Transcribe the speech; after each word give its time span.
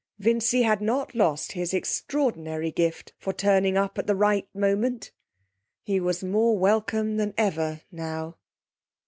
Vincy 0.17 0.63
had 0.63 0.81
not 0.81 1.13
lost 1.13 1.51
his 1.51 1.75
extraordinary 1.75 2.71
gift 2.71 3.13
for 3.19 3.31
turning 3.33 3.77
up 3.77 3.99
at 3.99 4.07
the 4.07 4.15
right 4.15 4.47
moment. 4.51 5.11
He 5.83 5.99
was 5.99 6.23
more 6.23 6.57
welcome 6.57 7.17
than 7.17 7.35
ever 7.37 7.81
now. 7.91 8.37